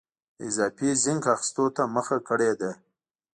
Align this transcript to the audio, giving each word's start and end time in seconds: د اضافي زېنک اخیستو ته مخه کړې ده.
د 0.37 0.39
اضافي 0.47 0.89
زېنک 1.03 1.23
اخیستو 1.35 1.65
ته 1.75 1.83
مخه 1.95 2.17
کړې 2.27 2.51
ده. 2.59 2.71